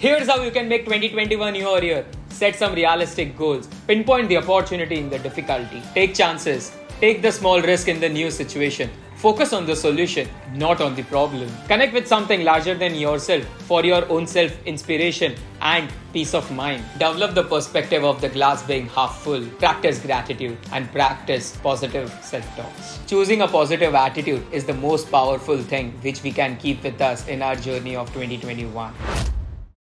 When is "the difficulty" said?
5.10-5.82